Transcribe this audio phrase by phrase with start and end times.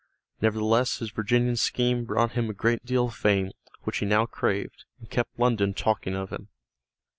[0.41, 3.51] Nevertheless his Virginian scheme brought him a great deal of fame,
[3.83, 6.47] which he now craved, and kept London talking of him.